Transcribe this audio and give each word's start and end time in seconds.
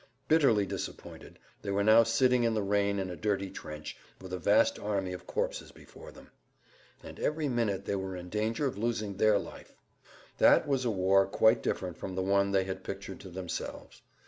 Bitterly 0.27 0.65
disappointed 0.65 1.37
they 1.61 1.69
were 1.69 1.83
now 1.83 2.01
sitting 2.01 2.43
in 2.43 2.55
the 2.55 2.63
rain 2.63 2.97
in 2.97 3.11
a 3.11 3.15
dirty 3.15 3.51
trench, 3.51 3.95
with 4.19 4.33
a 4.33 4.39
vast 4.39 4.79
army 4.79 5.13
of 5.13 5.27
corpses 5.27 5.71
before 5.71 6.11
them. 6.11 6.31
And 7.03 7.19
every 7.19 7.47
minute 7.47 7.85
they 7.85 7.95
were 7.95 8.15
in 8.15 8.27
danger 8.27 8.65
of 8.65 8.77
losing[Pg 8.77 8.81
129] 9.17 9.17
their 9.19 9.37
life! 9.37 9.73
That 10.39 10.67
was 10.67 10.85
a 10.85 10.89
war 10.89 11.27
quite 11.27 11.61
different 11.61 11.97
from 11.97 12.15
the 12.15 12.23
one 12.23 12.49
they 12.49 12.63
had 12.63 12.83
pictured 12.83 13.19
to 13.19 13.29
themselves. 13.29 14.01